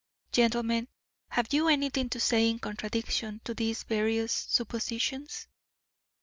Gentlemen, 0.31 0.87
have 1.29 1.53
you 1.53 1.67
anything 1.67 2.09
to 2.09 2.19
say 2.19 2.49
in 2.49 2.57
contradiction 2.57 3.39
to 3.43 3.53
these 3.53 3.83
various 3.83 4.33
suppositions?" 4.33 5.47